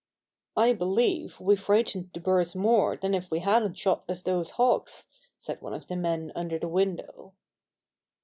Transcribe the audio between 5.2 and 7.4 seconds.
said one of the men under the window.